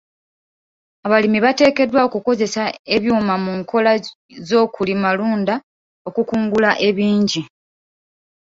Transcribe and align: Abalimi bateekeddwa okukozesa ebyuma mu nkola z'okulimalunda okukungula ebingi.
Abalimi 1.05 1.39
bateekeddwa 1.45 1.99
okukozesa 2.07 2.63
ebyuma 2.95 3.35
mu 3.43 3.51
nkola 3.59 3.91
z'okulimalunda 4.47 5.55
okukungula 6.07 6.69
ebingi. 6.87 7.41